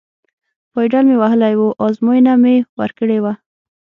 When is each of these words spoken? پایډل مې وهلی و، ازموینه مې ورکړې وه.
پایډل 0.71 1.03
مې 1.09 1.15
وهلی 1.21 1.53
و، 1.57 1.61
ازموینه 1.85 2.33
مې 2.43 2.55
ورکړې 2.79 3.17
وه. 3.23 3.33